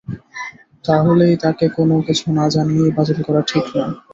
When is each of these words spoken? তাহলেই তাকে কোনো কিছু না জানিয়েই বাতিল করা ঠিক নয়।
তাহলেই 0.85 1.35
তাকে 1.43 1.65
কোনো 1.77 1.95
কিছু 2.07 2.25
না 2.37 2.45
জানিয়েই 2.53 2.95
বাতিল 2.97 3.19
করা 3.27 3.41
ঠিক 3.49 3.65
নয়। 3.73 3.93